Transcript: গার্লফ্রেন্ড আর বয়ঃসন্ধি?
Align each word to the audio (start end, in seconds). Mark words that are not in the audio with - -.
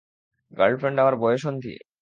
গার্লফ্রেন্ড 0.51 0.97
আর 0.99 1.13
বয়ঃসন্ধি? 1.15 1.73